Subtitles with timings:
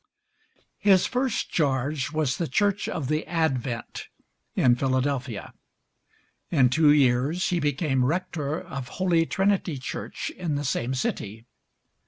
[0.79, 4.07] His first charge was the Church of the Advent,
[4.55, 5.53] in Philadelphia;
[6.49, 11.45] in two years he became rector of Holy Trinity Church in the same city.